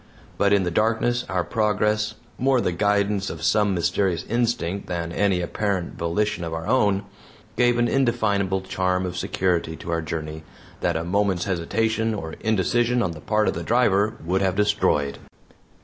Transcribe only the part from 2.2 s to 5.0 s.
more the guidance of some mysterious instinct